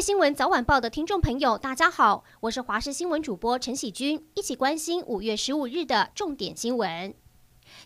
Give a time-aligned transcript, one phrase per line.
[0.00, 7.14] 新闻早晚报的听众朋友，大家好，我是华视新闻主播陈喜君，一起关心五月十五日的重点新闻。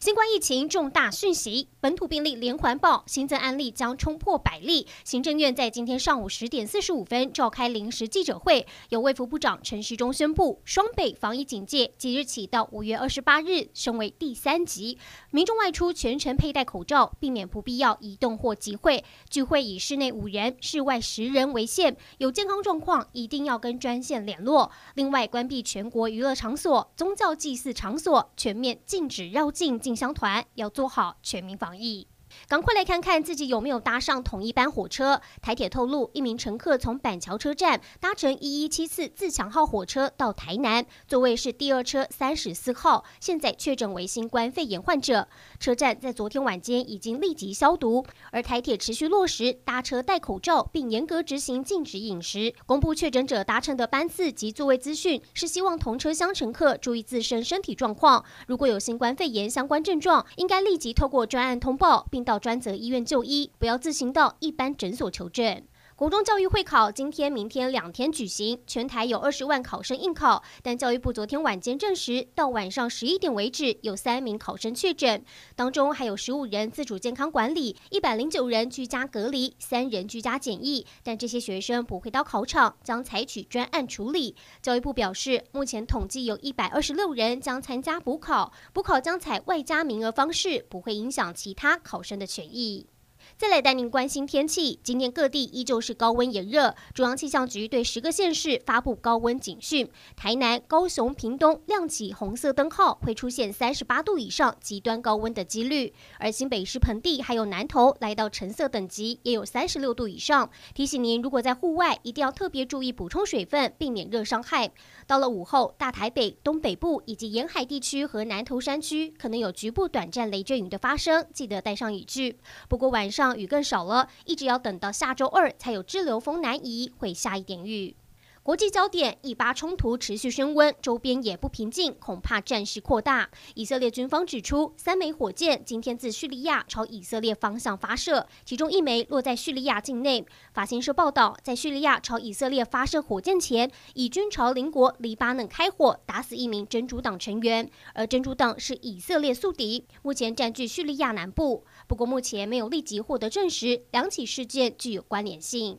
[0.01, 4.87] 新冠疫情重大讯息，本土病例连环爆，新增案例将冲破百例。
[5.05, 14.99] 行政院在今天上午十点四十五分召开临时记者会，由卫福部长陈时中宣布，双北防疫警戒即日起到五月二十八日升为第三级，
[15.31, 24.71] 民众外出全程佩戴口罩，避免不必要移动或集会，聚会以室内五人、室外十人为限，有健康状况一定要跟专线联络。
[24.95, 32.14] 另外，关闭全国娱乐场所、宗教祭祀场所，全面禁止绕境进香团要做好全民防疫。
[32.49, 35.21] 赶快来看看自己有没有搭上同一班火车。
[35.43, 45.29] 台铁透露，一名乘客从板桥车站搭乘一一七四自强号火车到台南，座位是第二车三十四号，现在确诊为新冠肺炎患者。
[45.61, 52.55] 车站在昨天晚间已经立即消毒，而台铁持续落实搭车戴口罩，并严格执行禁止饮食。
[52.67, 65.65] 公布确诊者搭乘的班次及座位资讯，是希望同车厢乘客注意自身身体状况，如果有新冠肺炎相关症状，应该立即透过专案通报，并到专责医院就医，不要自行到一般诊所求诊。
[65.97, 80.85] 国中教育会考今天、明天两天举行，全台有二十万考生应考，但教育部昨天晚间证实，到晚上十一点为止，有三名考生确诊，当中还有十五人自主健康管理，一百零九人居家隔离，三人居家检疫。
[81.05, 84.35] 但这些学生不会到考场，将采取专案处理。
[84.61, 92.89] 教育部表示，目前统计有一百二十六人将参加补考，补考将采外加名额方式，不会影响其他考生的权益。
[93.37, 110.49] 再来带您关心天气，今天各地依旧是高温炎热，中央气象局对十个县市发布高温警讯，台南、高雄、屏东亮起红色灯号，会出现三十八度以上极端高温的几率，而新北市盆地还有南投来到橙色等级，也有三十六度以上。
[110.73, 114.71] 提醒您，如果在户外，一定要特别注意补充水分，避免热伤害。
[115.09, 122.39] 到了午后，大台北、东北部以及沿海地区和南投山区可能有局部短暂雷阵雨的发生，记得带上雨具。
[122.69, 123.24] 不过晚上。
[123.33, 127.97] 雨更少了，一直要等到下周二才有支流风南移，会下一点雨。
[128.45, 133.31] 国际焦点：以巴冲突持续升温，周边也不平静，恐怕战事扩大。
[133.55, 140.27] 以色列军方指出，三枚火箭今天自叙利亚朝以色列方向发射，其中一枚落在叙利亚境内。
[140.53, 151.65] 法新社报道，在叙利亚朝以色列发射火箭前，以军朝邻国黎巴嫩开火，打死一名真主党成员，而真主党是以色列宿敌，目前占据叙利亚南部。
[151.89, 155.79] 不过，目前没有立即获得证实，两起事件具有关联性。